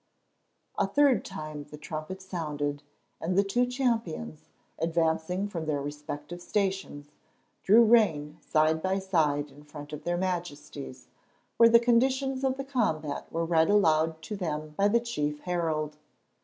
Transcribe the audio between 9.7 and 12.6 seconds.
of their Majesties, where the conditions of